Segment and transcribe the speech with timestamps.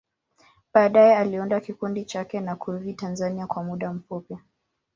[0.73, 4.37] Baadaye, aliunda kikundi chake na kurudi Tanzania kwa muda mfupi.